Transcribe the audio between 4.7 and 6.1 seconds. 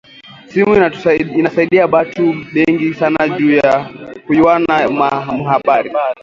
ma habari